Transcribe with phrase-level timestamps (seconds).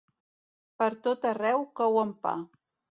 [0.79, 2.33] Pertot arreu couen pa.